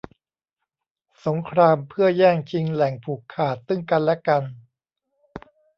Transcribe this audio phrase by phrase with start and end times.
[1.25, 4.43] สงครามเพื่อแย่งชิงแหล่งผูกขาดซึ่งกันและกัน